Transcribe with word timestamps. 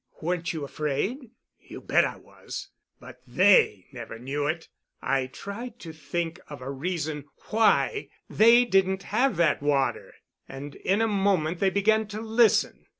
"Weren't 0.19 0.51
you 0.51 0.63
afraid?" 0.63 1.29
"You 1.59 1.79
bet 1.79 2.05
I 2.05 2.15
was. 2.17 2.69
But 2.99 3.19
they 3.27 3.85
never 3.91 4.17
knew 4.17 4.47
it. 4.47 4.67
I 4.99 5.27
tried 5.27 5.77
to 5.81 5.93
think 5.93 6.39
of 6.49 6.59
a 6.59 6.71
reason 6.71 7.25
why 7.51 8.09
they 8.27 8.65
didn't 8.65 9.03
have 9.03 9.37
that 9.37 9.61
water, 9.61 10.15
and 10.49 10.73
in 10.73 11.01
a 11.03 11.07
moment 11.07 11.59
they 11.59 11.69
began 11.69 12.07
to 12.07 12.19
listen. 12.19 12.87